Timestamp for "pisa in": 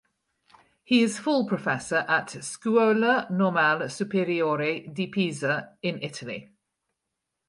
5.05-6.01